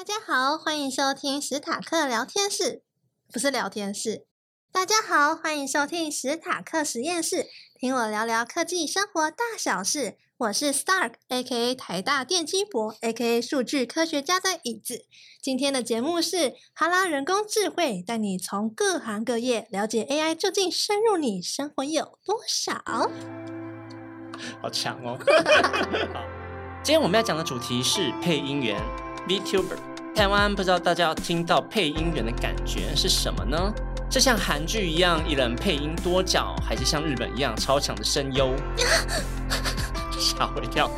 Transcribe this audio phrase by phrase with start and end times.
[0.00, 2.82] 大家好，欢迎收听史塔克聊天室，
[3.30, 4.24] 不是聊天室。
[4.72, 7.44] 大家好，欢迎收听史塔克实验室，
[7.78, 10.16] 听我聊聊科技生活大小事。
[10.38, 15.04] 我是 Stark，A.K.A 台大电机博，A.K.A 数据科学家的椅子。
[15.42, 22.82] 今天的节目是哈拉人工智慧，带你从各行各业了解 AI 究竟深入你生活有多少。
[24.62, 25.18] 好强哦！
[26.14, 26.24] 好，
[26.82, 28.80] 今天我们要讲的主题是配音员
[29.28, 29.89] VTuber。
[30.14, 33.72] 台湾不知道大家要听到配音员的感觉是什么呢？
[34.10, 38.54] 是像韩剧一样一人配音多角，还是像日本一样超强的声优？
[40.18, 40.90] 吓我一跳。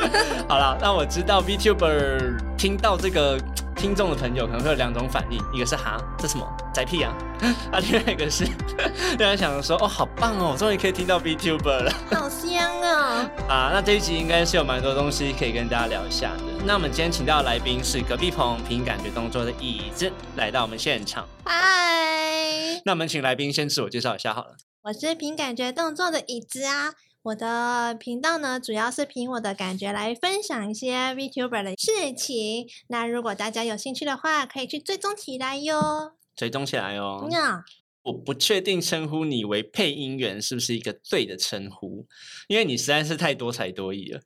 [0.48, 3.38] 好了，那我知道 VTuber 听到这个
[3.82, 7.12] 听众的朋友可能会有两种反应，一个是哈，这什么宅屁啊？
[7.72, 8.46] 啊，另外一个是
[9.18, 13.28] 大家想说，哦，好棒哦，终于可以听到 VTuber 了， 好香啊！
[13.48, 16.44] 啊，那这一集应该是有蛮多东西可以跟大家聊一下的。
[16.64, 21.26] 那我们今天请到的来宾是隔壁棚凭感觉动作的椅子来到我们现场。
[21.44, 24.54] 嗨，那我们请来宾先自我介绍一下好了。
[24.84, 26.92] 我是凭感觉动作的椅子啊。
[27.24, 32.66] 我的频道呢，主要是凭我的感觉来分享一些 VTuber 的事情。
[32.88, 36.14] 那如果大家有兴趣的话，可以去追踪起来哟。
[36.34, 37.28] 追踪起来哦。
[37.30, 37.62] 那，
[38.02, 42.08] 我不确定称呼你为配音员是不是一个对的称呼，
[42.48, 44.20] 因为你实在是太多才多艺了。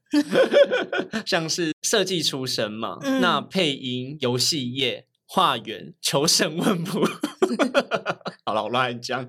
[1.26, 7.04] 像是设计出身嘛，嗯那配音、游戏业、化缘、求神问卜。
[8.44, 9.26] 好了，我乱讲。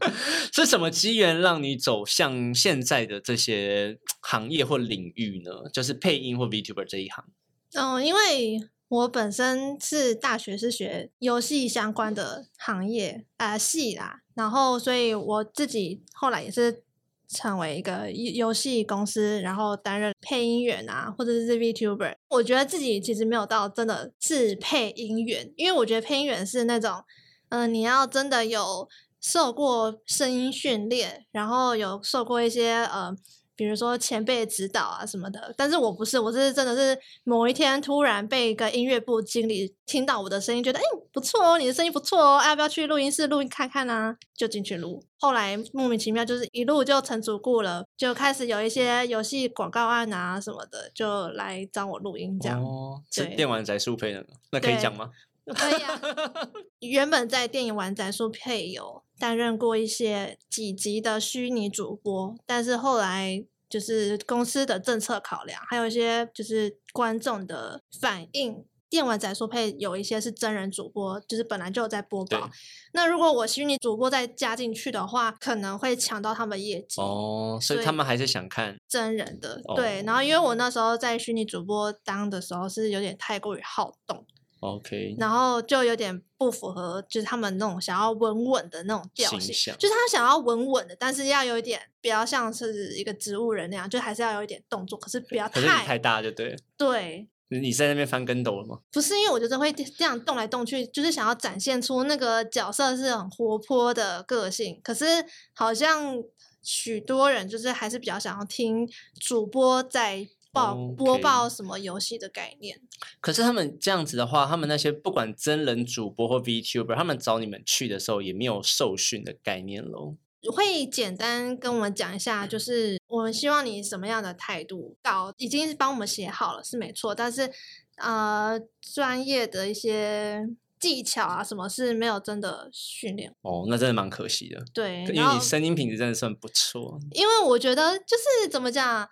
[0.54, 5.70] 是什么机缘让你走向现在的这些行业或领域呢？
[5.74, 7.26] 就是配音或 VTuber 这一行。
[7.74, 16.84] 嗯，因为我本身是大学是学游戏相关的行业呃系啦，然后所以我自己后来也是
[17.28, 22.16] 成为一个游游戏公司，然后担任配音员啊，或者是 VTuber。
[22.30, 27.04] 我觉得自己其实没有到真的是配音员，因为我觉得配音员是那种，
[27.50, 28.88] 嗯、你要真的有
[29.20, 33.16] 受过声音训练，然后有受过一些呃。
[33.58, 44.16] 比如说前辈指导啊什么的，但是我不是，我是真的是某一天突然被一个音乐部经理听到我的声音，觉得哎、不错哦，你的声音不错哦，要不要去录音室录音看看啊？
[44.36, 45.04] 就进去录。
[45.20, 52.64] 后来莫名其妙就是一路就成主顾了，就开始有一些游戏广告案啊什么的，就来找我录音这样。
[52.64, 54.24] 哦，是对电玩宅速配的？
[54.52, 55.10] 那可以对讲吗？
[55.48, 56.02] 可以啊，
[56.82, 68.66] 原本在电影玩宅书配有担任过一些几级的虚拟主播，但是后来就是公司的政策考量，还有一些就是观众的反应。
[68.90, 72.50] 电玩宅书配有一些是真人主播，就是本来就有在播对报。
[72.94, 77.02] 那如果我虚拟主播再加进去的话，可能会抢到他们业绩。
[77.02, 84.26] 哦，所以所以他们还是想看真人的哦对，然后因为我那时候在虚拟主播当的时候是有点太过于好动，
[84.60, 89.40] OK 然后就有点不符合，就是他们那种想要稳稳的那种调性，
[89.78, 96.58] 就是他想要稳稳的，但是要有一点比较像是一个植物人那样，就还是要有一点动作，可是不要太太大就对了。
[96.78, 97.28] 对。
[97.50, 98.80] 你你在那边翻跟斗了吗？
[98.92, 105.06] 不是因为我觉得会这样动来动去，就是想要展现出那个角色是很活泼的个性，可是
[105.54, 106.22] 好像
[106.62, 108.86] 许多人就是还是比较想要听
[109.22, 112.80] 主播在报、播报什么游戏的概念。
[113.20, 120.16] 可是他们这样子的话，他们那些不管真人主播或 VTuber，他们找你们去的时候也没有受训的概念喽。
[120.54, 127.52] 会简单跟我们讲一下，就是我们希望你什么样的态度，稿已经是帮我们写好了，是没错，但是
[127.98, 130.48] 呃，专业的一些
[130.80, 133.34] 技巧啊，什么是没有真的训练。
[133.42, 136.98] 哦，那真的蛮可惜的，对，因为你声音品质真的算不错。
[137.12, 139.10] 因为我觉得就是怎么讲，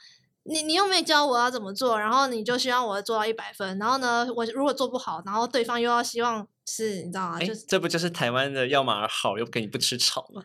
[0.47, 7.37] 你你又没教我要怎么做，然后你就希望我做到一百分，然后呢，我如果做不好，然后对方又要希望是你知道吗？
[7.39, 10.43] 哎、就是这不就是台湾的要马儿好，又给你不吃草吗？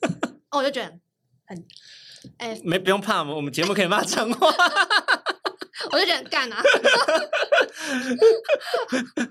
[0.50, 0.90] 哦，我就觉得
[1.46, 1.66] 很，
[2.38, 4.50] 哎、没不用怕，我们节目可以骂脏话。
[5.90, 6.62] 我就觉得很干啊。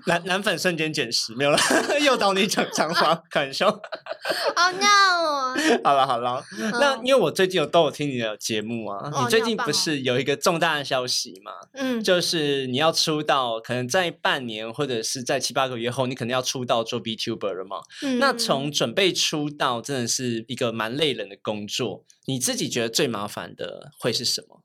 [0.06, 1.58] 男男粉瞬间减十，没有了，
[2.00, 3.68] 诱导你讲脏话，开玩笑。
[3.68, 5.54] 哦 no！
[5.84, 6.42] 好了好了，
[6.80, 11.52] 那嗯因为我最近有都有听你的节目啊，哦你最近不是有一个重大的消息吗？
[11.74, 17.78] 嗯，就是你要出道，可能在半年或者是在七八个月后，你可能要出道做 VTuber 了嘛？
[18.18, 24.62] 那嗯从准备出道真的是一个蛮累人的工作，你自己觉得最麻烦的会是什么？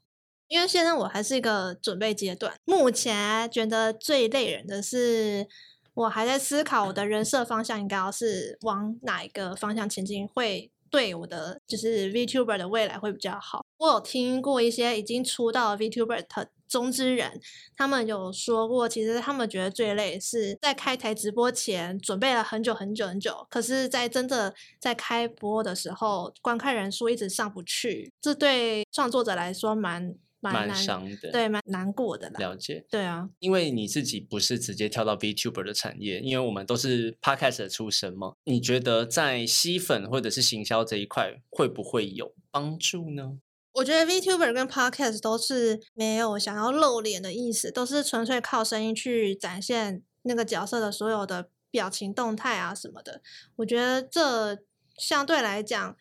[0.47, 5.45] 因为现在我还是一个准备阶段，目前觉得最累人的是，
[5.93, 13.65] 我还在思考我的人设方向应该要是往哪一个方向前进，会对我的就是 VTuber 的未来会比较好。
[13.77, 17.39] 我有听过一些已经出道 VTuber 的中之人，
[17.75, 30.13] 他们有说过，其实他们觉得最累是在开台直播前准备了很久很久很久，可是，在真的在开播的时候，观看人数一直上不去，这对创作者来说蛮
[30.53, 31.31] 蛮蛮，伤的。
[31.31, 32.39] 对，蛮难过的啦。
[32.39, 32.85] 了解。
[32.89, 38.33] 对啊，因为你自己不是直接跳到 VTuber 的产业，因为我们都是 Podcast 的出身嘛。
[38.43, 43.37] 你觉得在吸粉或者是行销这一块会不会有帮助呢？
[43.73, 53.21] 我觉得 VTuber 跟 Podcast 都是没有想要露脸的意思，都是纯粹靠声音去展现那个角色的所有的表情动态啊什么的。
[53.57, 54.57] 我觉得这
[54.97, 55.95] 相对来讲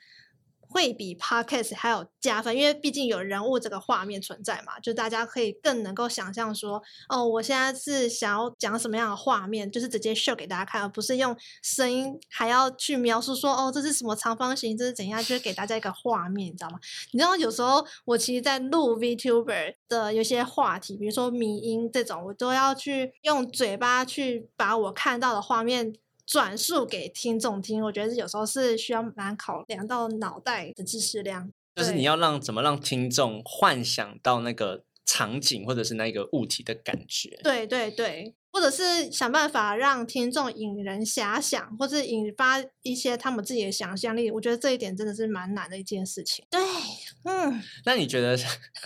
[0.77, 16.79] 会比 Podcast 还有加分，因为毕竟有人物这个画面存在嘛，就大家可以更能够想象说，哦，我现在是想要讲什么样的画面，就是直接 show 给大家看，而不是用声音还要去描述说，哦，这是什么长方形，这是怎样，就是给大家一个画面，你知道吗？
[17.13, 25.95] 你知道有时候我其实，在录 VTuber 的有些话题，比如说迷音这种，我都要去用嘴巴去把我看到的画面
[26.27, 27.83] 转述给听众听。
[27.85, 31.53] 我觉得有时候是需要蛮考量到脑袋的知识量。
[31.75, 37.39] 就是你要让怎么让听众幻想到那个场景或者是那个物体的感觉。
[37.45, 44.31] 对对对，或者是想办法让听众引人遐想，或是引发一些他们自己的想象力。
[44.31, 46.47] 我觉得这一点真的是蛮难的一件事情。
[46.51, 46.59] 对，
[47.25, 48.37] 嗯，那你觉得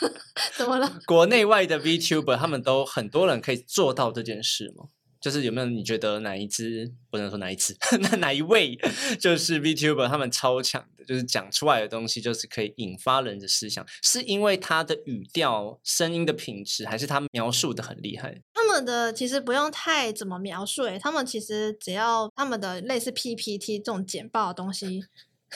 [0.58, 0.98] 怎么了？
[1.06, 4.87] 国内外的 VTuber 他们都很多人可以做到这件事吗？
[5.20, 8.78] 就是有没有你觉得哪一支不能说哪一支， 那哪一位
[9.20, 18.40] 就是 VTuber 他们超强的，就是讲出来的东西就是可以引发人的思想，是因为他的语调、声音的品质，还是他描述的很厉害？
[18.55, 25.05] 他们的其实不用太怎么描述、欸，他们其实只要他们的类似 PPT 这种简报的东西，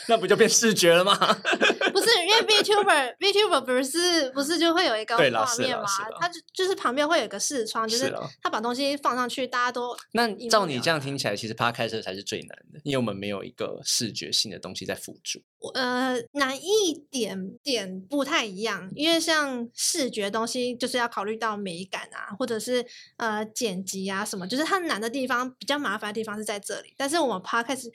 [0.08, 1.16] 那不就变视觉了吗？
[2.04, 5.32] 不是因为 VTuber VTuber 不是不是就会有一个画面
[5.76, 6.18] 吗啦是啦？
[6.20, 15.42] 它就就是旁边会有一个视窗，就是他把东西放上去，大家都那照你这样听起来，其实 Podcast 才是最难的，因为我们没有一个视觉性的东西在辅助。
[15.72, 22.84] 呃难一点点不太一样，因为像视觉东西就是要考虑到美感啊，或者是
[23.16, 26.92] 呃剪辑啊什么，就是它难的地方比较麻烦的地方是在这里。
[26.98, 27.90] 但是我们 podcast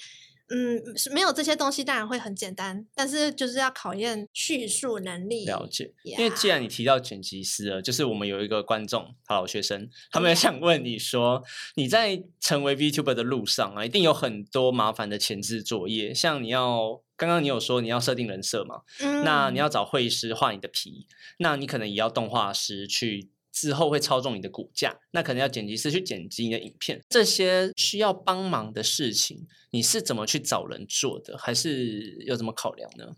[0.50, 5.46] 嗯是没有这些东西，当然会很简单，但是就是要考验叙述能力。
[5.46, 11.44] 了解，因为既然你提到剪辑师了，就是我们有一个观众，好老学生，他们也想问你说，
[11.76, 21.08] 你在成为 VTuber 的路上啊，一定有很多麻烦的前置作业，像你要刚刚你有说你要设定人设嘛，嗯那你要找绘师画你的皮，
[21.38, 23.30] 那你可能也要动画师去。
[23.52, 33.16] 之后会操纵你的股价，那可能要剪辑师去剪辑你的影片，这些需要帮忙的事情，你是怎么去找人做的，还是有怎么考量呢？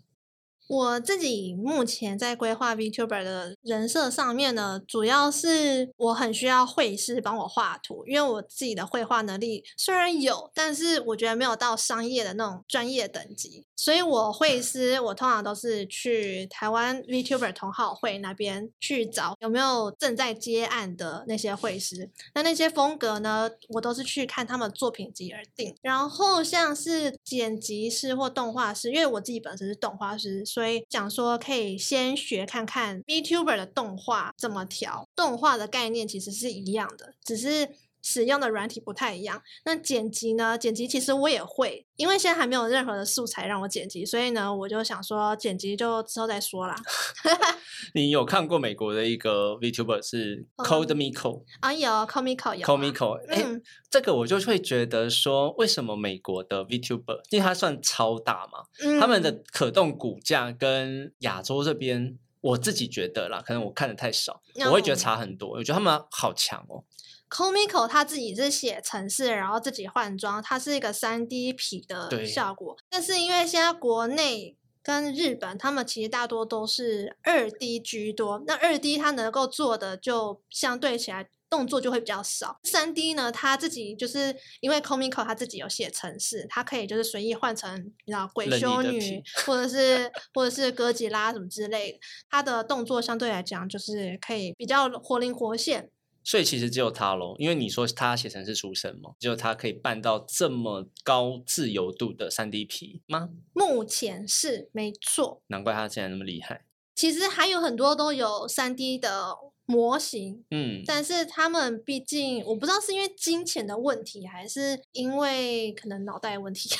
[0.68, 25.74] 我自己目前在规划 VTuber 的人设上面呢，主要是我很需要绘师帮我画图，因为我自己的绘画能力虽然有，但是我觉得没有到商业的那种专业等级，所以我绘师我通常都是去台湾 VTuber 同好会那边去找有没有正在接案的那些绘师，那那些风格呢，我都是去看他们作品集而定。
[25.82, 35.08] 然后像是剪辑师或动画师，因为我自己本身是动画师，所以想说可以先学看看 VTuber 的动画怎么调。
[35.16, 37.70] 动画的概念其实是一样的，只是
[38.02, 39.42] 使用的软体不太一样。
[39.64, 40.58] 那剪辑呢？
[40.58, 46.76] 剪辑其实我也会，因为现在还没有任何的素材让我剪辑，所以呢，我就想说剪辑就之后再说啦。
[47.94, 58.64] 你有看过美国的一个 VTuber 是嗯 Code Miko、啊，有 Comico 有、啊、Comico，哎、嗯这个我就会觉得说，为什么美国的 VTuber，因为它算超大嘛，
[59.00, 65.50] 他们的嗯可动骨架跟亚洲这边，我自己觉得啦，可能我看的太少，我会觉得哦差很多。
[65.50, 66.84] 我觉得他们好强哦，
[67.32, 72.76] Comico 他自己是写城市，然后自己换装，它是一个三 D 皮的效果。
[72.90, 81.28] 但是因为现在国内跟日本，他们其实大多都是二 D 居多，那二 D 它能够做的就相对起来。
[81.52, 82.58] 动作就会比较少。
[82.62, 91.98] 三 D 呢，他自己就是因为 Comico 他自己有写程式，它可以就是随意换成你知道鬼修女，或者是或者是哥吉拉什么之类的，
[92.30, 95.90] 它的动作相对来讲就是可以比较活灵活现。
[96.24, 103.28] 所以其实只有他喽，因为你说他写程式出身嘛，只有他可以办到这么高自由度的三 D 皮吗？
[103.52, 106.64] 目前是没错，难怪他竟然那么厉害。
[106.94, 116.70] 其实还有很多都有三 D 的模型，嗯，但是他们毕竟我不知道是因为金钱的问题，还是因为可能脑袋问题，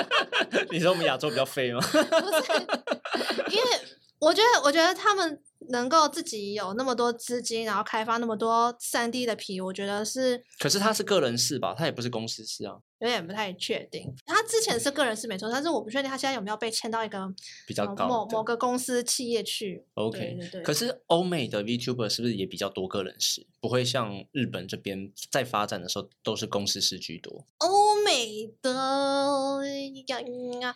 [0.70, 1.80] 你说我们亚洲比较废吗？
[1.80, 2.52] 不是，
[3.50, 3.68] 因为
[4.18, 14.14] 我觉得我觉得他们能够自己有那么多资金，然后开发那么多三 D 的皮，我觉得是可是他是个人事吧，他也不是公司事啊，有点不太确定。
[14.24, 17.18] 他之前是个人是没错，但是我不确定他现在有没有被签到一个
[17.66, 19.84] 比较呃高的某某个公司企业去。
[19.94, 20.62] OK，对对对。
[20.62, 23.46] 可是欧美的 VTuber 是不是也比较多个人事？
[23.60, 27.44] 不会像日本这边在发展的时候都是公司事居多。
[27.58, 28.70] 欧美的
[30.06, 30.20] 呀
[30.60, 30.74] 呀，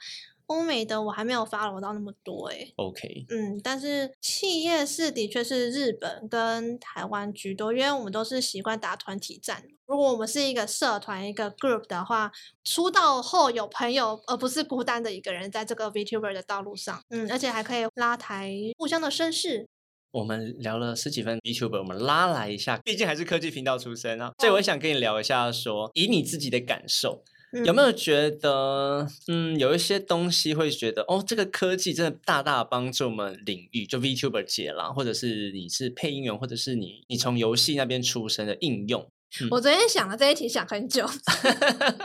[0.51, 9.63] 欧美的我还没有发我到那么多诶、OK，嗯，但是企业是的确是日本跟台湾居多，因为我们都是习惯打团体战。
[9.87, 12.33] 如果我们是一个社团、一个 group 的话，
[12.65, 17.01] 出道后有朋友，而不是孤单的一个人在这个 VTuber 的道路上。
[17.11, 19.69] 嗯，而且还可以拉抬互相的声势。
[20.11, 27.23] 我们聊了十几分 VTuber，我们拉来一下，毕竟还是科技频道出身啊，所以我想跟你聊一下说以你自己的感受，
[27.65, 39.11] 有没有觉得，嗯，有一些东西会觉得，哦，这个科技真的大大帮助我们领域，就 VTuber 界啦，或者是你是配音员，或者是你你从游戏那边出身的应用，
[39.51, 41.09] 我昨天想了这一题想很久，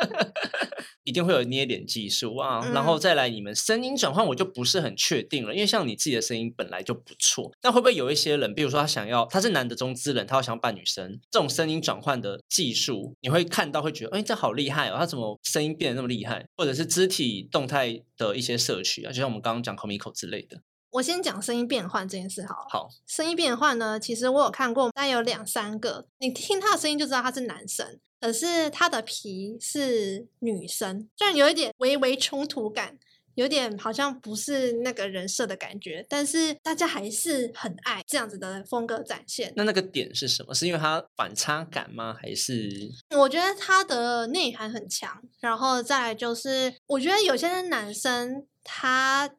[1.03, 16.45] 一定会有捏脸技术啊，然后嗯再来你们声音转换，我就不是很确定了，因为像你自己的声音本来就不错，那会不会有一些人，比如说他想要他是男的中资人，他要想要扮女生，这种声音转换的技术，你会看到会觉得，哎，这好厉害哦，他怎么声音变得那么厉害？
[16.55, 20.61] 或者是肢体动态的一些摄取啊，就像我们刚刚讲 Comico 之类的。
[20.95, 22.67] 我先讲声音变换这件事好了。
[22.69, 32.97] 好，声音变换呢，其实我有看过，大概有两三个，你听他的声音就知道他是男生，可是他的皮是女生，虽然有一点微微冲突感，
[33.33, 39.51] 有点好像不是那个人设的感觉，但是大家还是很爱这样子的风格展现。
[39.57, 40.53] 那那个点是什么？
[40.53, 42.15] 是因为它反差感吗？
[42.21, 42.69] 还是
[43.17, 49.29] 我觉得他的内涵很强，然后再来就是，我觉得有些男生他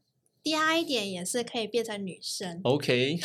[0.55, 2.61] 嗲一点也是可以变成女生。
[2.65, 3.19] OK？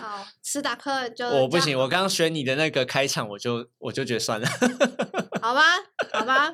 [0.00, 4.48] 好，斯达克就我不行，我刚刚选你的那个开场，我就我就觉得算了。
[5.40, 5.62] 好吧，
[6.12, 6.52] 好吧，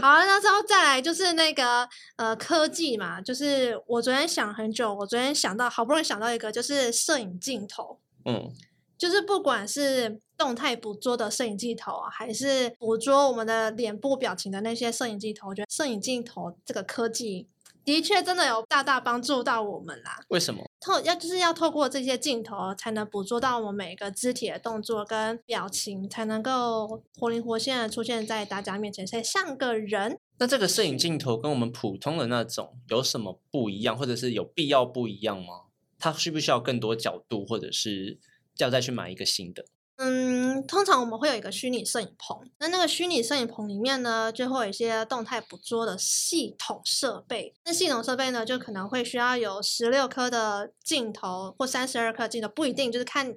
[0.00, 1.86] 好，那之后再来就是那个
[2.16, 8.50] 呃科技嘛，就是我昨天想很久，我昨天想到好不容易想到一个，就是摄影镜头，嗯，
[8.96, 17.48] 就是不管是动态捕捉的摄影镜头啊，还是捕捉我们的脸部表情的那些摄影镜头，我觉得摄影镜头这个科技
[17.84, 20.20] 的确真的有大大帮助到我们啦。
[20.28, 20.64] 为什么？
[20.80, 30.18] 透要就是要透过这些镜头，才能捕捉到我们每个肢体的动作跟表情，才能够活灵活现的出现在大家面前，才像个人。
[30.38, 35.62] 那这个摄影镜头跟我们普通的那种有什么不一样，或者是有必要不一样吗？
[35.98, 38.18] 它需不需要更多角度，或者是
[38.58, 39.64] 要再去买一个新的？
[40.04, 47.54] 嗯，通常我们会有一个虚拟摄影棚，那那个虚拟摄影棚里面呢，就会有一些动态捕捉的系统设备。
[47.64, 53.32] 那系统设备呢，就可能会需要有十六颗的镜头或三十二颗镜头，不一定，就是看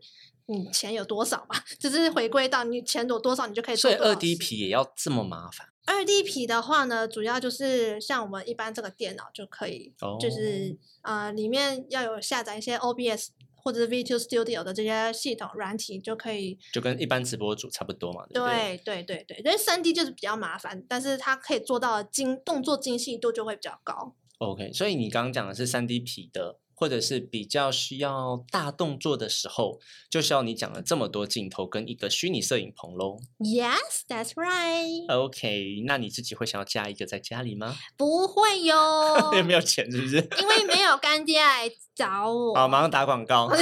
[0.48, 5.68] 你钱有多少嘛，只是回归到你钱有多少，你就可以做所以二 D 皮也要这么麻烦。
[5.86, 13.28] 二 D 皮的话呢，主要就是像我们一般这个电脑就可以，哦就是呃里面要有下载一些 OBS
[13.66, 16.58] 或者是 V2 Studio 的这些系统软体就可以。
[16.72, 18.78] 就跟一般直播主差不多嘛，对不对？
[18.86, 24.16] 对对对对，因为三 D 就是比较麻烦，但是它可以做到精动作精细度就会比较高。
[24.38, 29.80] OK，所以你刚刚讲的是三 D 皮的，或者是比较需要大动作的时候，
[30.10, 33.18] 就需要你讲了这么多镜头跟一个虚拟摄影棚喽。
[33.40, 35.12] Yes, that's right。
[35.12, 37.76] OK，那你自己会想要加一个在家里吗？
[37.98, 40.18] 不会哟， 有没有钱是不是？
[40.42, 42.54] 因为没有干爹来找我。
[42.54, 43.50] 好，马上打广告。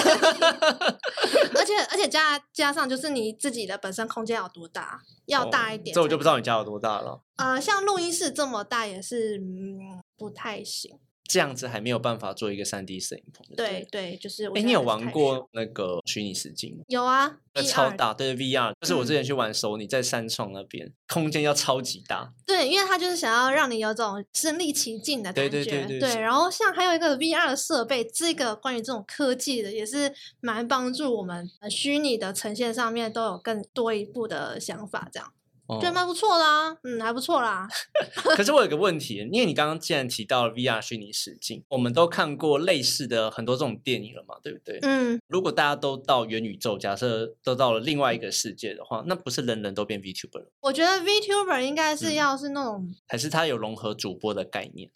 [1.55, 7.21] 而且而且加加上就是你自己的本身空间有多大，要大一点这我就不知道你家有多大了。
[7.37, 10.99] 呃，像录音室这么大也是嗯不太行。
[11.25, 13.45] 这样子还没有办法做一个三 D 摄影棚。
[13.55, 15.49] 对对，就是我哎，你有玩过？
[15.53, 16.83] 那个虚拟实境吗？
[16.87, 22.33] 有啊，那超大，对 VR，就是我之嗯前去玩手，你在三创那边，空间要超级大。
[22.45, 25.49] 对，因为他就是想要让你有种身临其境的感觉。
[25.49, 35.31] 对对对对然后像还有一个 VR 的设备，这个关于这种科技的也是蛮帮助我们呃虚拟的呈现上面都有更多一步的想法，这样
[35.77, 37.67] 哦觉得蛮不错的啊，嗯，还不错啦。
[38.35, 44.79] 可是我有个问题，因为你刚刚既然提到了 VR 虚拟实境，我们都看过类似的很多这种电影了嘛，对不对？
[44.81, 50.51] 嗯，如果大家都到元宇宙，假设都到了另外一个世界的话，那不是人人都变 VTuber 了？
[50.61, 54.89] 我觉得 VTuber 应该是嗯要是那种还是它有融合主播的概念？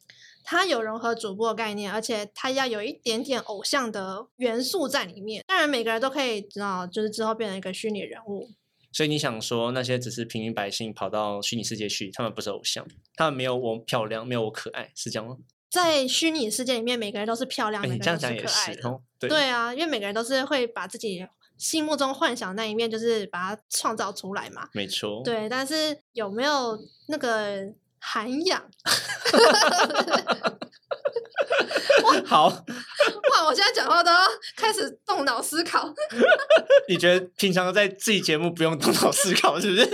[0.49, 5.43] 它有融合主播的概念，而且它要有一点点偶像的元素在里面。
[5.45, 8.49] 当然，每个人都可以知道，就是之后变成一个虚拟人物。
[8.91, 15.37] 所以你想说那些只是平民百姓跑到虚拟世界去，他们不是偶像，他们没有我漂亮，没有我可爱，是这样吗？
[15.69, 18.89] 在虚拟世界里面，每个人都是漂亮，哎每个人都你这样讲也是可爱的。
[18.89, 21.23] 哦，对对啊，因为每个人都是会把自己
[21.57, 24.69] 心目中幻想那一面，就是把它创造出来嘛。
[24.73, 26.79] 没错，对，但是有没有
[27.09, 28.63] 那个涵养？
[32.25, 32.47] 好，
[33.31, 34.19] 哇，我现在讲话都要
[34.55, 35.93] 开始动脑思考。
[36.87, 39.89] 你觉得平常在自己节目不用动脑思考，是不是？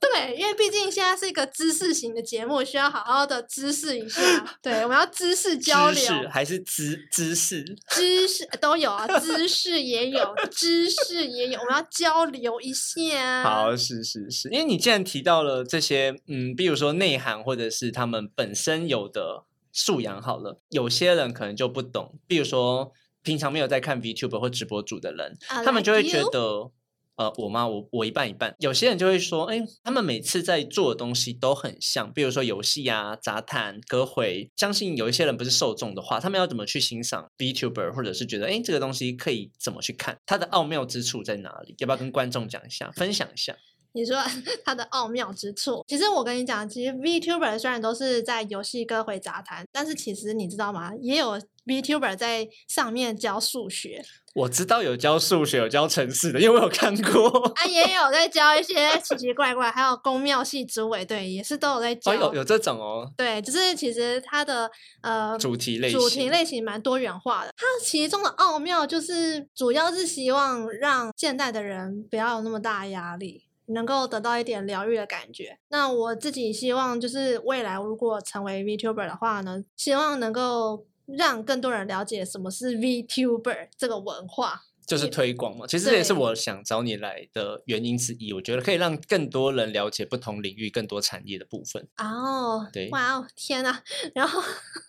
[0.00, 4.20] 对，因为毕竟现在是一个知识型的节目，需要好好的知识一下。
[4.62, 7.64] 对，我们要知识交知流，识还是知知识？
[7.88, 13.42] 知识都有啊，知识也有，知识也有，我们要交流一下。
[13.42, 22.90] 好，是是是，因为你既然提到了这些，嗯，比如说内涵或者是他们本身有的素养，好了，有些人可能就不懂，比如说
[23.22, 26.70] 平常没有在看 VTuber 或直播主的人他们就会觉得。
[27.16, 27.64] 呃，我妈？
[27.64, 28.56] 我我一半一半。
[28.58, 34.50] 有些人就会说，哎，他们每次在做的东西都很像，比如说游戏啊、杂谈、歌回。
[34.56, 40.18] 相信有一些人不是受众的话，他们要怎么去欣赏 VTuber，或者是觉得，哎，这个东西可以怎么去看？
[40.26, 41.76] 它的奥妙之处在哪里？
[41.78, 43.56] 要不要跟观众讲一下，分享一下？
[43.94, 44.16] 你说
[44.64, 50.90] 它的奥妙之处，其实我跟你讲，其实 VTuber 虽然都是在游戏歌回杂谈，但是其实你知道吗？
[51.00, 57.28] 也有 VTuber 在上面教数学我知道有教数学、有教城市的，因为我有看过。
[57.54, 62.10] 啊，也有在教一些奇奇怪怪，还有公庙系之委，对，也是都有在教。
[62.10, 64.68] 哦，有有这种哦，对，就是其实它的
[65.02, 67.54] 呃主题类型，主题类型蛮多元化的。
[67.56, 75.58] 它其中的奥妙就是，主要是希望让现代的人不要有那么大的压力，能够得到一点疗愈的感觉。
[75.68, 84.62] 那我自己希望就是未来如果成为 VTuber 的话呢，希望能够让更多人了解什么是 VTuber 这个文化。
[84.86, 85.66] 就是推广嘛。
[85.66, 88.34] 其实这也是我想找你来的原因之一。
[88.34, 91.88] 我觉得可以让更多人了解不同领域、更多产业的部分。
[91.96, 93.78] 哦，对哇哦，天呐，
[94.14, 94.42] 然后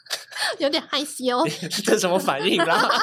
[0.60, 1.42] 有点害羞。
[1.86, 2.90] 这什么反应啦？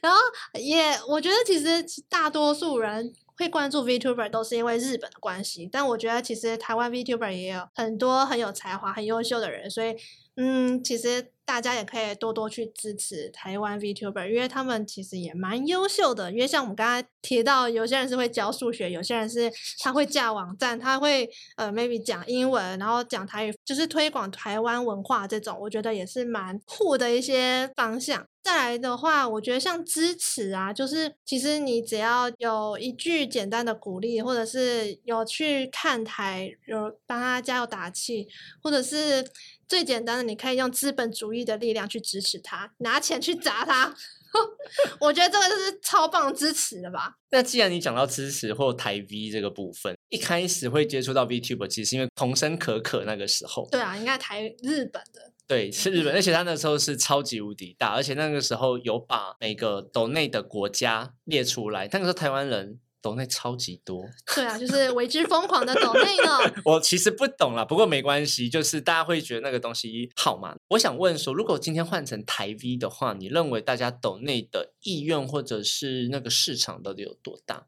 [0.00, 0.18] 然后
[0.54, 9.96] 也，我觉得其实大多数人会关注 VTuber 都是因为日本的关系，但我觉得其实台湾 VTuber 也有很多很有才华、很优秀的人，所以
[10.36, 16.30] 嗯，其实大家也可以多多去支持台湾 VTuber，因为他们其实也蛮优秀的。
[16.30, 28.24] 因为像我们刚才提到，有些人是会教数学，有些人是他会架网站，他会呃 maybe 讲英文，然后讲台语，就是推广台湾文化这种，我觉得也是蛮酷的一些方向。
[28.42, 38.26] 再来的话，我觉得像支持啊，就是其实你只要有一句简单的鼓励，或者是有去看台，有帮他加油打气，
[38.62, 39.30] 或者是
[39.68, 43.94] 最简单的，你可以用资本主义的力量去支持他，拿钱去砸他。
[45.00, 47.16] 我觉得这个就是超棒支持的吧。
[47.30, 64.04] 那既然你讲到支持或台 V 这个部分，一开始会接触到 VTuber，其实是因为童声可可那个时候，对啊，应该台日本的，对，是日本，而且他那时候是超级无敌大，而且那个时候有把每个岛内的国家列出来，那个时候台湾人岛内超级多。
[64.34, 66.38] 对啊，就是为之疯狂的抖内呢。
[66.64, 70.54] 我其实不懂啦，不过没关系，就是大家会觉得那个东西好嘛。
[70.68, 77.66] 我想问说，如果今天换成台 V 的话，你认为大家抖内的意愿或者是那个市场到底有多大？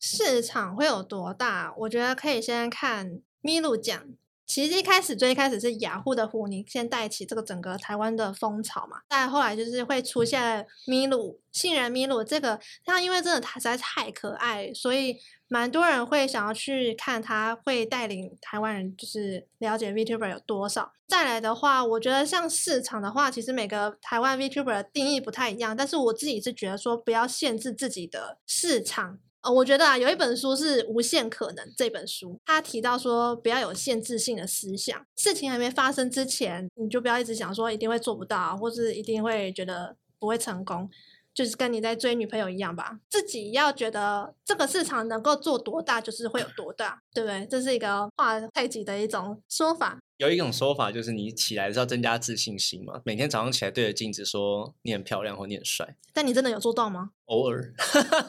[0.00, 1.72] 市场会有多大？
[1.78, 4.04] 我觉得可以先看咪露奖。
[4.52, 15.16] 其实一开始最一开始是雅虎的虎尼先带起这个整个台湾的风潮嘛，再后来就是会出现咪露、杏仁咪露这个，它因为真的它实在是太可爱，所以
[15.48, 20.92] 蛮多人会想要去看它会带领台湾人就是了解 VTuber 有多少。
[21.08, 29.18] 再来的话，我觉得像市场的话，其实每个台湾 VTuber 的定义不太一样，但是我自己是觉得说不要限制自己的市场。
[29.42, 40.88] 呃，我觉得啊，有一本书是《无限可能》这本书，他提到说不要有限制性的思想，事情还没发生之前，你就不要一直想说一定会做不到，或是一定会觉得不会成功，
[41.34, 47.44] 就是跟你在追女朋友一样吧，自己要觉得这个市场能够做多大，就是会有多大，对不对？
[47.50, 49.98] 这是一个画太极的一种说法。
[50.22, 55.96] 有一种说法就是你起来是要增加自信心嘛，每天早上起来对着镜子说你很漂亮或你很帅。
[56.12, 57.10] 但你真的有做到吗？
[57.24, 57.74] 偶尔，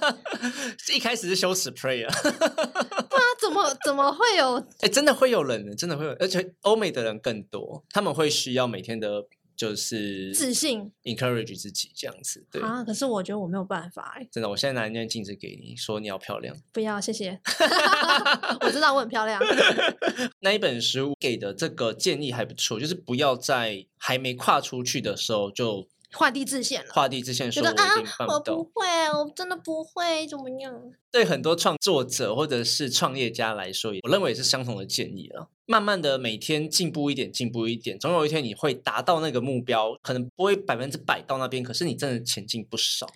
[0.95, 4.55] 一开始是羞耻 prayer， 那怎么怎么会有？
[4.79, 12.45] 哎，真的会有人的，真的会有，而且欧美的人更多，他们会需要每天的，就是自信 encourage 自己这样子。
[12.51, 16.55] 对，啊，可是我觉得我没有办法哎，真的，我现在拿一面镜子给你，说你要漂亮。
[16.71, 17.39] 不要，谢谢。
[18.61, 19.41] 我知道我很漂亮。
[20.41, 28.55] 那一本书给的这个建议还不错，就是不要在还没跨出去的时候就画地自限了，画地自限，说我啊定办，我不到。
[28.55, 30.91] 不会，我真的不会，怎么样？
[31.11, 35.49] 对很多创作者或者是创业家来说，我认为也是相同的建议了。
[35.65, 43.07] 慢慢的每天进步一点，进步一点，总有一天你会达到那个目标，可能不会百分之百到那边，可是你真的前进不少。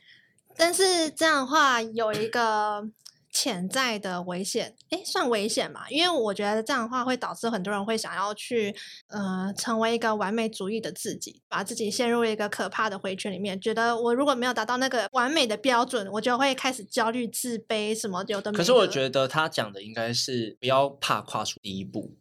[0.55, 2.89] 但是这样的话有一个
[3.31, 5.87] 潜在的危险，诶，算危险嘛？
[5.89, 8.73] 因为我觉得这样的话会导致很多人会想要去，
[9.09, 18.57] 呃，成为一个完美主义的自己，把自己陷入一个可怕的回圈里面，觉得我如果没有达到那个完美的标准，我就会开始焦虑、自卑什么有的的。
[18.57, 22.15] 可是我觉得他讲的应该是不要怕跨出第一步，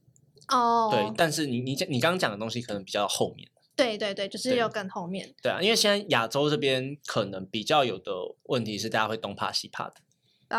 [0.49, 1.13] 哦，对。
[1.17, 5.35] 但是你你讲你刚刚讲的东西可能比较后面，对对对，就是对有更后面。
[5.43, 8.13] 对啊，因为现在亚洲这边可能比较有的
[8.45, 9.95] 问题是大家会东怕西怕的，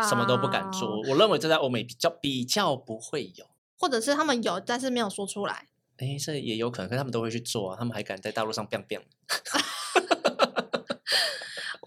[0.08, 1.00] 什么都不敢啊做。
[1.08, 3.46] 我认为这在欧美比较比较不会有。
[3.78, 5.68] 或者是他们有，但是没有说出来。
[5.98, 9.02] 哎，这也有可能，可是他们都会去做啊，他们还敢在大陆上 biang biang。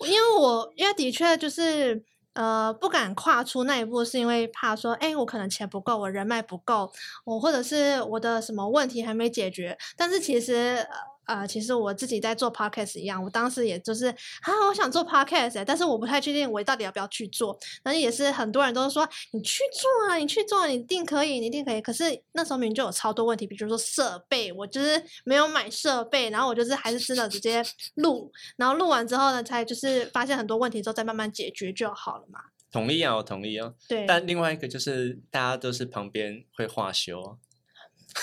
[0.08, 6.92] 因为我因为的确就是呃不敢跨出那一步，是因为怕说，哎，我可能钱不够，我人脉不够，
[7.26, 9.78] 我或者是我的什么问题还没解决。
[9.98, 10.86] 但是其实
[11.26, 17.58] 呃，其实我自己在做 podcast 一样，我当时也就是啊，我想做 podcast，、欸、但是我不太确定我到底要不要去做。
[17.84, 21.82] 但是也是很多人都说你去做啊，你去做，你一定可以，你一定可以。
[21.82, 27.64] 可是那时候明明就有超多问题，比如说设备，我就是没有买设备，然后我就是还是真的直接
[27.96, 32.40] 录，然后录完之后呢，才就是发现很多问题之后再慢慢解决就好了嘛。
[32.72, 33.74] 同意啊，我同意啊。
[33.88, 37.36] 对，但另外一个就是大家都是旁边会化修啊，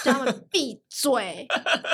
[0.05, 1.47] 叫他们闭嘴，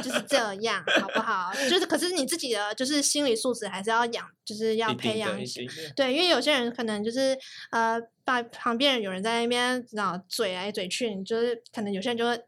[0.02, 1.52] 就是这样，好不好？
[1.68, 5.66] 就是可是你自己的就是心理素质还是要养，就是要培养一些。
[5.96, 7.36] 对，因为有些人可能就是
[7.70, 12.38] 呃，把旁边有人在那边然后嘴来嘴去，你就是可能有些人就会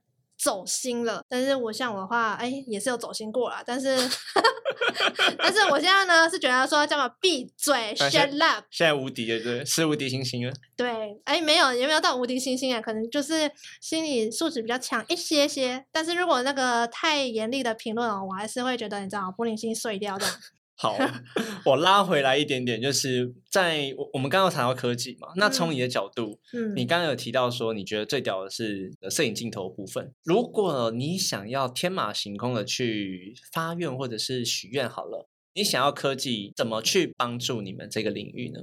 [0.46, 1.20] 走心了。
[1.28, 3.96] 但是我像我的话，哎，也是有走心过啦，但是
[5.38, 8.64] 但是我现在呢是觉得说叫我闭嘴，shut up。
[8.70, 10.52] 现在无敌了，对，是无敌星星了。
[10.76, 15.84] 对，哎，没有，也没有到无敌星星啊，可能就是心理素质比较强一些些。
[15.90, 20.26] 但是如果那个太严厉的评论哦，我还是会觉得你知道玻璃心碎掉的。
[20.78, 20.96] 好，
[21.64, 30.12] 我拉回来一点点，就是在我我们刚刚有谈到科技嘛，那从你的角度，嗯，你刚刚有提到说，你觉得最屌的是呃摄影镜头部分。
[30.22, 38.60] 如果你想要天马行空的去发愿或者是许愿，好了，你想要科技怎么去帮助你们这个领域呢？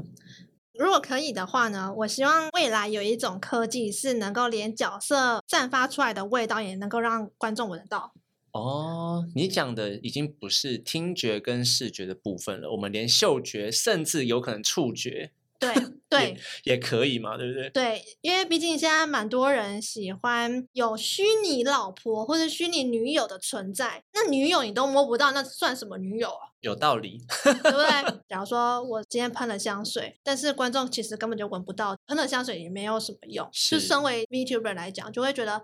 [0.77, 8.13] 如果可以的话呢，我希望未来有一种科技是能够连角色散发出来的味道也能够让观众闻得到。
[8.53, 15.73] 哦，你讲的已经不是听觉跟视觉的部分了，我们连嗅觉，甚至有可能触觉对
[16.09, 17.69] 对也可以嘛，对不对？
[17.71, 26.53] 对，因为毕竟现在蛮多人喜欢有虚拟老婆或者虚拟女友的存在，那女友你都摸不到，那算什么女友啊？
[26.59, 27.25] 有道理。
[27.43, 28.19] 对不对？
[28.27, 33.49] 假如说我今天喷了香水，但是观众其实根本就闻不到，喷了香水也没有什么用。
[33.51, 35.63] 就是身为 VTuber 来讲，就会觉得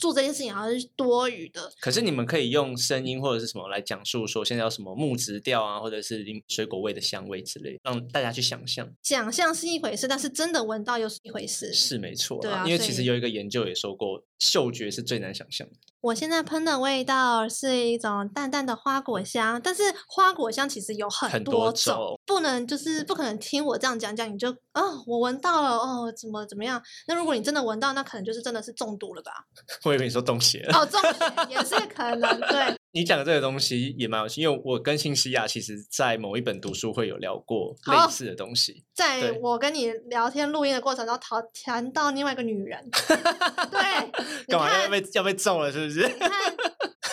[0.00, 1.70] 做这件事情好像是多余的。
[1.80, 8.90] 可是你们可以用声音或者是什么来讲述说现在有什么木质调啊，或者是柠水果味的香味之类，让大家去想象。
[9.02, 11.72] 想象是一回事，但是真的闻到又是一回事。
[11.72, 15.74] 是没错啦，对啊因为其实有一个研究也说过，嗅觉是最难想象的。
[16.00, 26.82] 我现在喷的味道是一种淡淡的花果香，但是花果香其实有很很多多种不能就是不可能听我这样讲讲你就哦，我闻到了哦，怎么怎么样？
[27.06, 29.30] 那如果你真的闻到，那可能就是真的是中毒了吧？
[29.84, 30.78] 我以为你说中邪了。
[30.78, 38.84] 哦，中邪也是可能，对，你讲的这个东西也蛮有趣，因为我跟新西亚其实在某一本读书会有聊过好类似的东西。
[38.94, 42.90] 在我跟你聊天录音的过程中，谈谈到另外一个女人，
[43.70, 43.80] 对，
[44.46, 45.70] 你干嘛要，被要被揍了？
[45.70, 46.00] 是不是？
[46.08, 46.30] 你看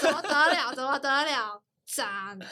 [0.01, 0.73] 怎么得了？
[0.73, 1.61] 怎么得了？
[1.85, 2.47] 渣男，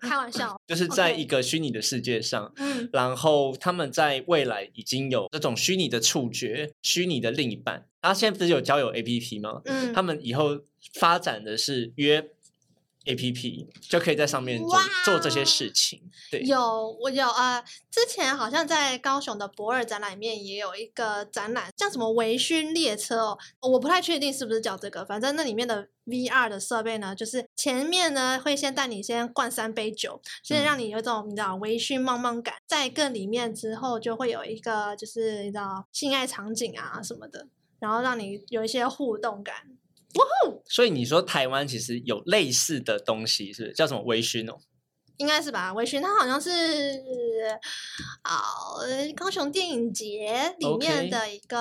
[0.00, 7.84] 开玩笑， 就是在一个虚拟的世界上，嗯，然后他们在未来已经有这种虚拟的触觉、虚拟的另一半。
[8.00, 9.60] 他现在不是有交友 APP 吗？
[9.64, 10.60] 嗯他们以后
[10.94, 12.30] 发展的是约
[13.04, 16.02] APP，就可以在上面做做这些事情。
[16.30, 37.46] 对，有我有呃，之前好像在高雄的博尔展览里面也有一个展览，叫什么微醺列车哦，我不太确定是不是叫这个，反正那里面的 VR 的设备呢，就是前面呢会先带你先灌三杯酒，先让你有一种你知道微醺茫茫感，在更里面之后就会有一个就是你知道性爱场景啊什么的，
[37.80, 39.54] 然后让你有一些互动感。
[40.14, 44.58] 哇哦所以你说台湾其实有类似的东西，是不是叫什么微醺哦？
[45.18, 45.72] 应该是吧？
[45.74, 46.50] 微醺它好像是
[48.22, 48.40] 啊、
[48.80, 51.56] 呃高雄电影节里面的一个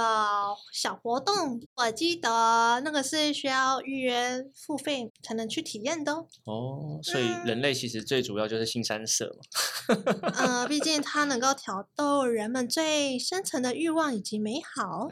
[0.71, 6.27] 小活动我记得那个是需要预约付费才能去体验的哦。
[6.45, 9.43] 哦，所以人类其实最主要就是性三色嘛。
[10.35, 15.09] 呃，毕竟它能够挑逗人们最深层的欲望以及美好。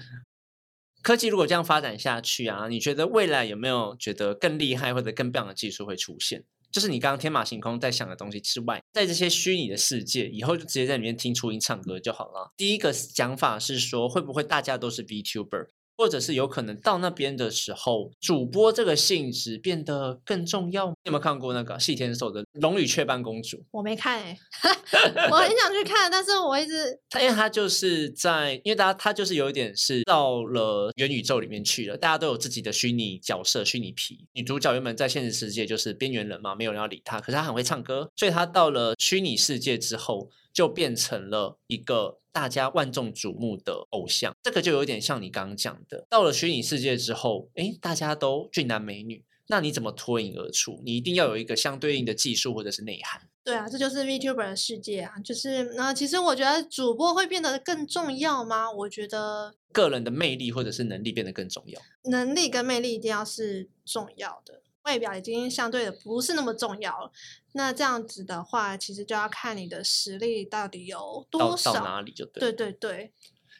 [1.06, 6.44] 科技如果这样发展下去啊，你觉得未来有没有觉得更厉害或者更棒的技术会出现？
[6.72, 12.52] 就是你刚刚天马行空在想的东西之外，在这些虚拟的世界，以后就直接在里面听初音唱歌就好了。
[12.58, 15.68] 第一个讲法是说，会不会大家都是 VTuber？
[15.98, 20.88] 或者是有可能到那边的时候，主播这个性质变得更重要。
[20.88, 23.58] 你有没有看过那个细田守的《龙与雀斑公主》？
[23.72, 24.38] 我没看哎，
[25.32, 34.28] 我很想去看，但是我一直他因为他就是在，因为大家他就是有一点是到了元宇宙里面去了，大家都有自己的虚拟角色、虚拟皮。
[34.34, 40.30] 女主角原本在现实世界就是边缘人嘛，没有人要理她，可是她很会唱歌，所以她到了虚拟世界之后。
[40.56, 50.82] 就变成了一个大家万众瞩目的偶像，这个就有点像你刚刚讲的，到了虚拟世界之后，诶，大家都俊男美女，那你怎么脱颖而出？
[50.86, 53.22] 你一定要有一个相对应的技术或者是内涵。
[53.44, 58.72] 对啊，这就是 VTuber 的世界啊，就是那其实我觉得主播会变得更重要吗？
[58.72, 64.62] 我觉得个人的魅力或者是能力变得更重要，能力跟魅力一定要是重要的。
[64.86, 67.12] 外表已经相对的不是那么重要了，
[67.54, 72.40] 那这样子的话，其实就要看你的实力到底有多少，到哪里就对。
[72.40, 73.14] 对对对。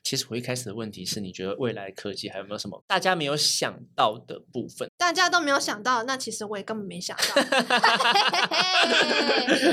[0.06, 4.88] 其实我一开始的问题是你觉得未来科技还有没有什么大家没有想到的部分？
[4.96, 7.24] 大家都没有想到，那其实我也根本没想到。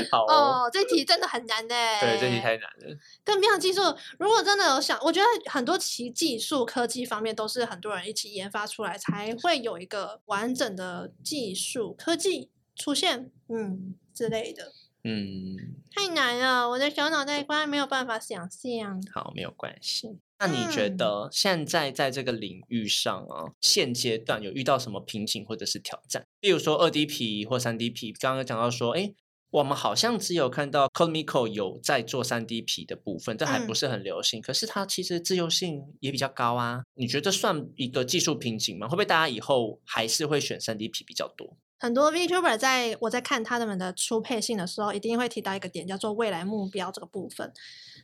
[0.09, 1.75] 好哦，这题真的很难呢。
[2.01, 2.97] 对，这题太难了。
[3.23, 3.79] 更不要技术，
[4.17, 14.71] 如果真的有想，我觉得很多其技术科技方面都是很多人一起研发出来，才会有一个完整的技术科技出现，嗯之类的。
[15.05, 15.57] 嗯，
[15.93, 19.03] 太难了，我的小脑袋瓜没有办法想象。
[19.13, 20.17] 好，没有关系。
[20.45, 26.25] 那你觉得现在在这个领域上啊，现阶段有遇到什么瓶颈或者是挑战？
[26.41, 29.13] 例如说二 D 皮或三 D 皮，刚刚讲到说，哎，
[29.51, 34.41] 我们好像只有看到 Comico 有在做三 D 皮的部分，这还不是很流行。
[34.41, 36.81] 可是它其实自由性也比较高啊。
[36.95, 38.87] 你觉得算一个技术瓶颈吗？
[38.87, 41.55] 会不会大家以后还是会选三 D 皮比较多？
[41.83, 47.51] 很多 VTuber 在我在看他们的出配信的时候，一定会提到一个点，叫做未来目标这个部分。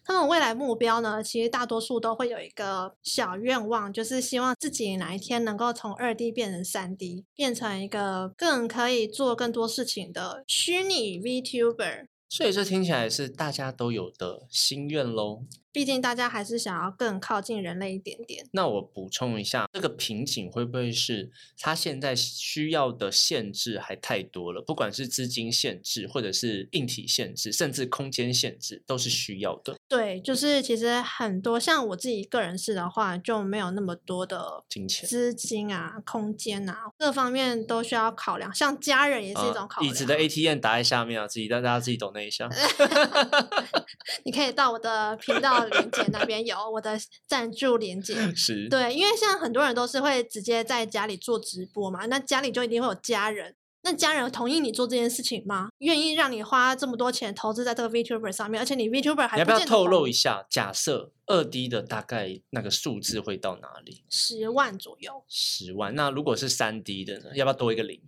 [0.03, 12.07] 他们未来目标呢，其实大多数都会有一个小愿望，就是希望自己哪一天能够从二 D 变成三 D，变成一个更可以做更多事情的虚拟 VTuber。
[12.27, 15.43] 所以这听起来是大家都有的心愿喽。
[15.71, 18.45] 毕竟大家还是想要更靠近人类一点点。
[18.51, 24.61] 那我补充一下，这个瓶颈会不会是它现在需要的限制还太多了？
[24.61, 29.78] 不管是资金限制，或者是硬体限制，甚至空间限制，都是需要的。
[29.89, 38.53] 对，就是其实很多像我自己个人是的话，就没有那么多的金钱、资金啊、空间啊，各方面都需要考量。
[38.53, 39.91] 像家人也是一种考量。
[39.91, 42.47] 椅子的 ATM 打在下面啊，自己让大家自己懂那一下。
[44.23, 45.65] 你可以到我的频道。
[45.69, 46.97] 连接那边有我的
[47.27, 53.55] 赞助连接， 是对，因为像很多人都是会直接在家里做直播嘛，那家里就一定会有家人，
[53.89, 55.69] 那家人同意你做这件事情吗？
[55.79, 60.45] 愿意让你花这么多钱投资在这个 Vtuber 上面，而且你 Vtuber 还要不要透露一下？
[60.47, 64.03] 假设二 D 的大概那个数字会到哪里？
[64.07, 65.23] 十万左右。
[65.27, 67.31] 十万，那如果是三 D 的呢？
[67.33, 67.99] 要不要多一个零？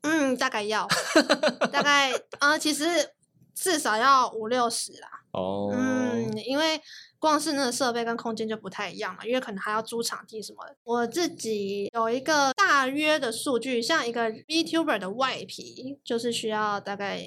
[0.00, 0.88] 嗯，大概要，
[1.70, 3.12] 大概呃，其实
[3.54, 5.08] 至少要五六十啦。
[5.30, 6.80] 哦，嗯，因为
[7.18, 10.76] 光是那个设备跟空间就不太一样嘛，因为可能还要租场地什么的。
[10.82, 17.22] 我自己有一个大约的数据，像一个 VTuber 的外皮，就是需要大概。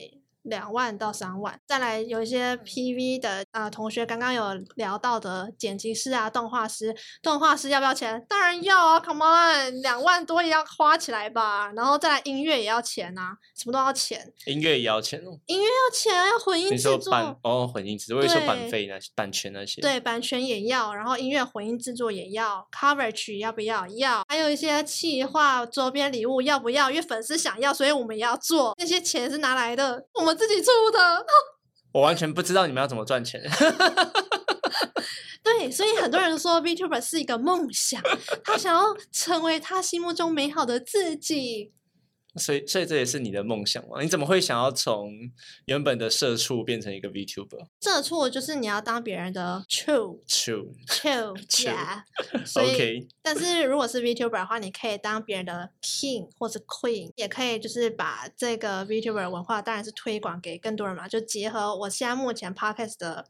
[0.45, 8.23] 两万到三万，再来有一些 PV 的啊，同学刚刚有聊到的剪辑师啊、动画师，动画师要不要钱？
[8.29, 11.71] 当然要啊，Come on，两万多也要花起来吧。
[11.75, 14.31] 然后再来音乐也要钱啊，什么都要钱。
[14.45, 15.39] 音乐也要钱哦。
[15.47, 17.39] 音乐要钱，要混音制作。
[17.43, 19.81] 哦，混音制作，我说版费那些，版权那些。
[19.81, 23.88] 对，版权也要，然后音乐混音制作也要，coverage 要不要？
[23.88, 24.23] 要。
[24.29, 26.91] 还有一些企划、周边礼物要不要？
[26.91, 28.75] 因为粉丝想要，所以我们也要做。
[28.77, 30.05] 那些钱是哪来的？
[30.13, 30.34] 我们。
[30.35, 31.25] 自己出的，
[31.93, 33.41] 我完全不知道你们要怎么赚钱。
[35.43, 38.01] 对，所以很多人说 VTuber 是一个梦想，
[38.43, 41.71] 他想要成为他心目中美好的自己。
[42.37, 44.01] 所以，所以这也是你的梦想吗？
[44.01, 45.13] 你怎么会想要从
[45.65, 47.67] 原本的社畜变成一个 VTuber？
[47.81, 52.03] 社畜就是你要当别人的 true，true，true，yeah。
[52.45, 61.07] 所以，但是如果是 VTuber 的话，你可以当别人的 king 或者 queen，也可以就是把这个 VTuber 文化，当然是推广给更多人嘛。
[61.07, 63.25] 就结合我现在目前 podcast 的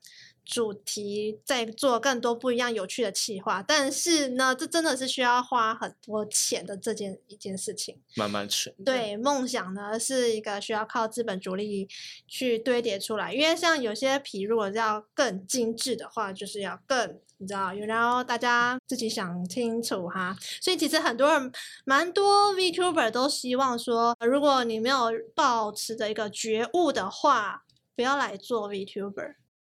[0.45, 3.61] 主题，再做更多不一样有趣的企划。
[3.61, 7.99] 但是呢，这真的是需要花很多钱的这件一件事情。
[8.15, 8.73] 慢慢存。
[8.85, 11.89] 对，梦想呢是一个需要靠资本主力
[12.27, 17.19] 去堆叠出来，因为像有些皮如果要更精致的话，就是要更。
[17.37, 20.33] 你知道，然后大家自己想清楚哈。
[20.61, 21.51] 所以其实很多人，
[21.83, 29.35] 蛮多 VTuber 都希望说，如果你没有保持着一个觉悟的话，不要来做 VTuber。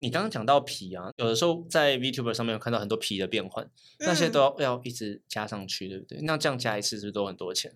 [0.06, 6.22] 你刚刚讲到皮啊，有的时候在 VTuber 上面有看到很多皮的变换，那些都要要一直加上去，对不对？
[6.22, 7.74] 那这样加一次是不是都很多钱？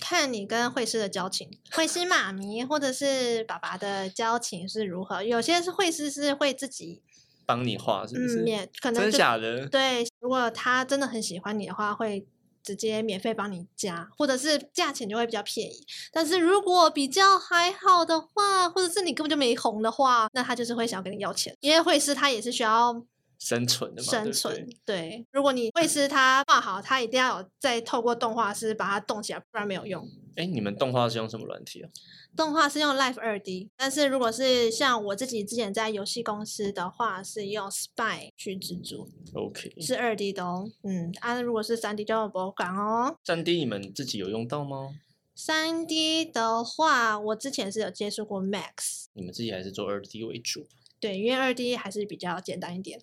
[0.00, 5.22] 看你跟会师的交情，会师妈咪或者是爸爸的交情是如何。
[5.22, 7.02] 有些是会师是会自己。
[7.44, 8.42] 帮你画是不是？
[8.42, 9.66] 免可能真假的？
[9.66, 12.26] 对，如果他真的很喜欢你的话，会
[12.62, 15.86] 直接免费帮你加，或者是价钱就会比较便宜。
[16.12, 22.94] 但是如果比较还好的话，或者是你根本就没红的话，那他就是会想要跟你要钱，因为会师他也是需要
[23.42, 24.08] 生存的嘛。
[24.08, 30.08] 生存对，如果你会师他画好，他一定要有再透过动画师把它动起来，不然没有用。
[30.36, 31.90] 哎，你们动画是用什么软体啊？
[32.34, 39.06] 动画是用 Life 二 D，但是如果是像我自己之前在游戏公司的话，是用 Spy 去制作。
[39.34, 40.70] OK，是二 D 的哦。
[40.84, 43.16] 嗯，啊，如果是三 D 就有博感哦。
[43.24, 44.94] 三 D 你们自己有用到吗？
[45.34, 49.04] 三 D 的话，我之前是有接触过 Max。
[49.12, 50.66] 你们自己还是做二 D 为主？
[51.02, 52.96] 对，因为二 D 还是比较简单一点，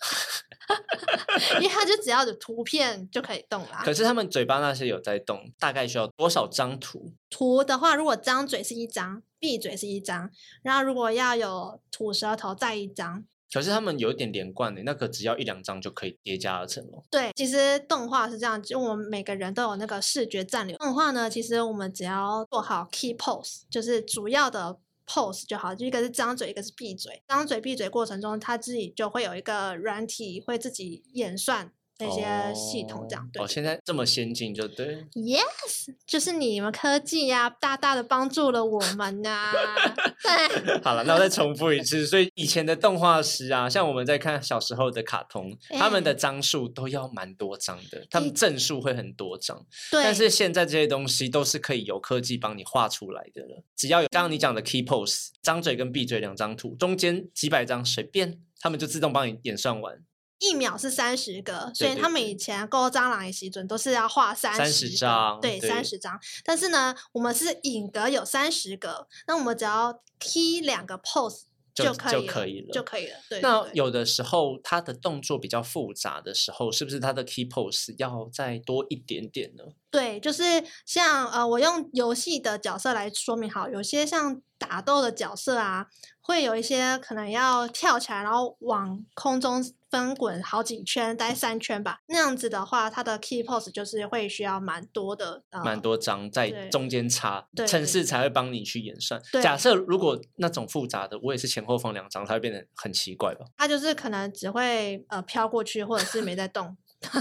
[1.60, 3.82] 因为它就只要有图片就可以动啦。
[3.84, 7.12] 可是他们嘴巴那些有在动，大概需要多少张图？
[7.30, 10.30] 图的话，如果张嘴是一张，闭嘴是一张，
[10.64, 13.26] 然后如果要有吐舌头再一张。
[13.52, 17.04] 可是他们有一点连贯的，那个只要一两张就可以叠加而成了。
[17.12, 20.78] 对，其实动画是这样，就我们每个人都有那个视觉暂留。
[20.78, 24.80] 动画呢，其实我们只要做好 key pose，就是主要的。
[25.10, 27.24] Pose 就好，就一个是张嘴，一个是闭嘴。
[27.28, 31.74] 张嘴闭嘴过程中，它自己就会有一个软体会自己演算。
[32.00, 39.52] 那些系统这样对，哦，现在这么先进就对，Yes，就是你们科技呀，大大的帮助了我们呐。
[40.24, 49.66] 对， 好了，那我再重复一次，所以以前的动画师啊，像我们在看小时候的卡通，他们的张数都要蛮多张的，他们正数会很多张。
[49.92, 60.02] 对，但是现在这些东西都是可以由科技帮你画出来的了，只要有刚刚你讲的 key pose，张嘴跟闭嘴两张图，中间几百张随便，他们就自动帮你演算完。
[60.40, 66.20] 一秒是三十个，所以他们以前勾蟑螂的习准都是要画三十张，对，三十张。
[66.44, 71.42] 但是呢，我们是影格有三十个，那我们只要 key 两个 pose
[71.74, 73.14] 就可以了，就可以了。
[73.30, 73.40] 对。
[73.42, 79.64] 那有的时候他的动作比较复杂的时候，是不是他的 key pose 要再多一点点呢？
[79.90, 80.44] 对，就是
[80.86, 85.88] 像呃，我用游戏的角色来说明好，有些像打斗的角色啊，
[86.22, 92.00] 会有一些可能要跳起来，然后往空中翻滚好几圈，待三圈吧。
[92.08, 99.22] 那样子的话，它的 key pose 就是会需要蛮多的，蛮多张在中间插，城市才会帮你去演算。
[99.32, 103.46] 对，假设如果那种复杂的，我也是前后放两张，它会变得很奇怪吧？
[103.58, 106.78] 它就是可能只会呃飘过去，或者是没在动。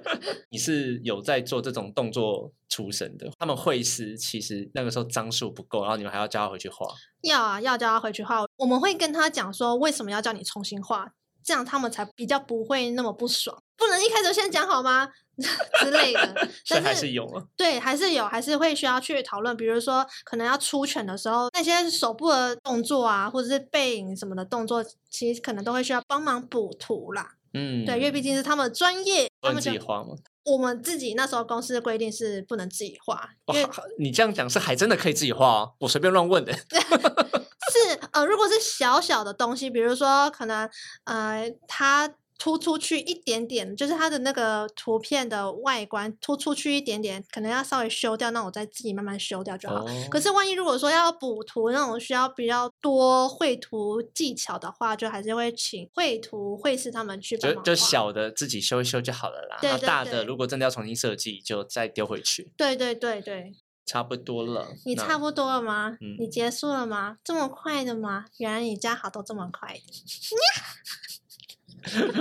[0.50, 3.30] 你是有在做这种动作出身的？
[3.38, 6.86] 他们会师其实那个时候张数不够，然后你们还要叫他回去画。
[7.22, 8.44] 要啊，要叫他回去画。
[8.56, 11.12] 我们会跟他讲说，为什么要叫你重新画，
[11.44, 13.56] 这样他们才比较不会那么不爽。
[13.76, 15.08] 不能一开始先讲好吗？
[15.80, 16.48] 之类的。
[16.68, 17.42] 但还是有啊。
[17.56, 19.56] 对，还是有，还是会需要去讨论。
[19.56, 27.36] 比如说，可能要出拳的时候，那些手部的动作啊，或者是背影什么的动作，其实可能都会需要帮忙补图啦。
[27.54, 30.14] 嗯，对，因为毕竟是他们专业，他们自己画吗？
[30.44, 33.30] 我们自己那时候公司的规定是不能自己画。
[33.46, 36.52] 因为你这样讲是还真的可以自己画哦，我随便乱问的。
[37.70, 37.78] 是
[38.12, 40.68] 呃，如果是小小的东西，比如说可能
[41.04, 42.12] 呃，它。
[42.42, 49.84] 突出去一点点，就是它的那个图片的外观突出去一点点，可能要稍微修掉，那我再自己慢慢修掉就好。
[50.10, 57.62] 可是万一如果说要补图那种需要比较多绘图技巧的话，就还是会请绘图绘师他们去帮忙。
[57.62, 59.58] 就就小的自己修一修就好了啦。
[59.62, 62.54] 那大的如果真的要重新设计，就再丢回去。
[62.56, 63.52] 对对对对，
[63.90, 64.72] 差不多了。
[64.84, 65.96] 你差不多了吗？
[66.16, 67.16] 你结束了吗？
[67.24, 68.26] 这么快的吗？
[68.38, 69.82] 原来你家好都这么快的。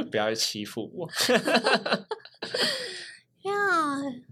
[0.09, 1.07] 不要欺负我。
[3.43, 3.53] 呀，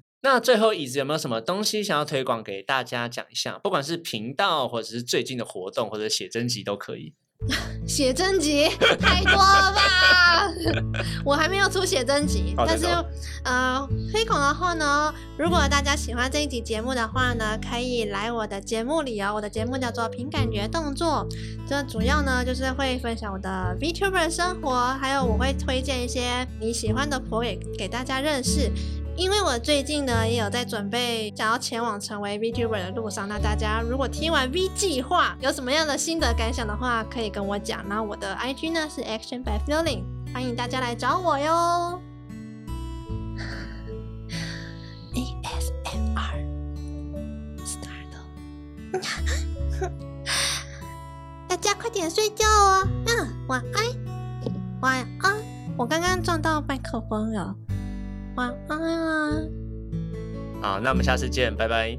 [0.22, 3.60] 那最后椅子有没有什么东西想要推广给大家讲一下？
[3.60, 7.14] 不管是频道，或者是最近的活动，或者写真集都可以。
[7.88, 8.68] 写真集
[9.00, 9.82] 太多了吧？
[11.24, 12.86] 我还没有出写真集，但是
[13.44, 19.34] 呃，推广的话呢，如果大家喜欢这一集节目的话呢，可以来我的节目里哦。
[19.36, 21.26] 我的节目叫做凭感觉动作，
[21.68, 28.70] 这主要呢就是会分享我的 VTuber 生活，还有我会推荐一些你喜欢的婆给给大家认识。
[29.18, 37.84] 因为我最近呢也有在准备想要前往成为 VTuber 的路上，那大家如果听完 V 计划有什么样的心得感想的话，可以跟我讲。
[37.90, 42.00] 那我的 IG 呢是 Action by Feeling，欢迎大家来找我哟。
[45.18, 46.22] ASMR，start。
[51.50, 53.84] 大家快点睡觉哦，嗯，晚安，
[54.82, 55.36] 晚安。
[55.76, 57.56] 我刚刚撞到麦克风了。
[58.38, 59.32] 晚安啊！
[60.62, 61.98] 好，那我们下次见，拜拜。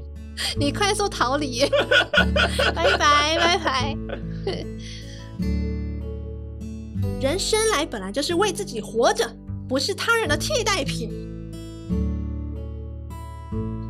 [0.57, 1.69] 你快速逃离，
[2.73, 3.93] 拜拜拜拜。
[7.19, 9.29] 人生来本来就是为自己活着，
[9.67, 11.11] 不是他人的替代品，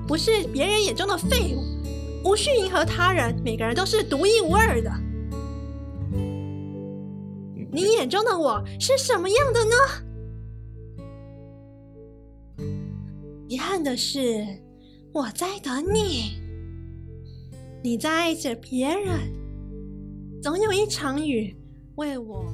[0.08, 1.62] 不是别人眼中的废物，
[2.28, 3.40] 无需迎合他人。
[3.46, 4.92] 每个人都是独一无二的。
[7.72, 9.76] 你眼中的我是什么样的呢？
[13.70, 14.44] 憾的是，
[15.14, 16.42] 我在等你，
[17.84, 19.32] 你在爱着别人，
[20.42, 21.56] 总有一场雨
[21.94, 22.52] 为我。